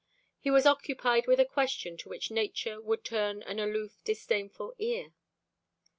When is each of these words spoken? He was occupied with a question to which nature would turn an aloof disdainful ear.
He 0.39 0.49
was 0.49 0.65
occupied 0.65 1.27
with 1.27 1.39
a 1.39 1.45
question 1.45 1.95
to 1.97 2.09
which 2.09 2.31
nature 2.31 2.81
would 2.81 3.03
turn 3.05 3.43
an 3.43 3.59
aloof 3.59 4.03
disdainful 4.03 4.73
ear. 4.79 5.13